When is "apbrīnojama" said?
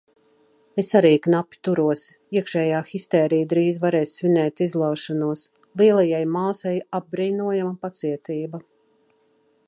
7.01-7.75